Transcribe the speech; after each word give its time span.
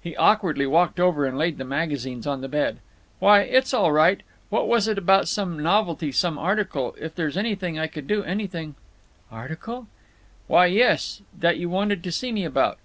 He 0.00 0.16
awkwardly 0.16 0.64
walked 0.66 0.98
over 0.98 1.26
and 1.26 1.36
laid 1.36 1.58
the 1.58 1.62
magazines 1.66 2.26
on 2.26 2.40
the 2.40 2.48
bed. 2.48 2.78
"Why, 3.18 3.40
it's 3.40 3.74
all 3.74 3.92
right…. 3.92 4.22
What 4.48 4.66
was 4.66 4.88
it 4.88 4.96
about 4.96 5.28
some 5.28 5.62
novelty—some 5.62 6.38
article? 6.38 6.96
If 6.98 7.14
there's 7.14 7.36
anything 7.36 7.78
I 7.78 7.86
could 7.86 8.06
do—anything—" 8.06 8.76
"Article?" 9.30 9.86
"Why, 10.46 10.64
yes. 10.68 11.20
That 11.38 11.58
you 11.58 11.68
wanted 11.68 12.02
to 12.02 12.10
see 12.10 12.32
me 12.32 12.46
about." 12.46 12.78